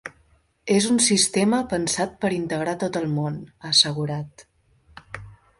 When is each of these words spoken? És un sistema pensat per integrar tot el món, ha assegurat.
És 0.75 0.85
un 0.93 1.01
sistema 1.07 1.59
pensat 1.75 2.17
per 2.25 2.33
integrar 2.37 2.73
tot 2.85 2.99
el 3.03 3.07
món, 3.19 3.39
ha 3.65 3.75
assegurat. 3.77 4.49